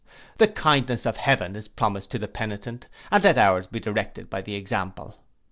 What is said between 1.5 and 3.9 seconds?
is promised to the penitent, and let ours be